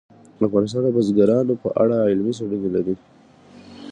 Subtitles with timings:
[0.47, 2.95] افغانستان د بزګانو په اړه علمي څېړنې لري.